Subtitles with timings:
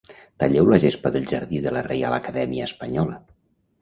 [0.43, 3.21] Talleu la gespa del jardí de la Reial Acadèmia Espanyola.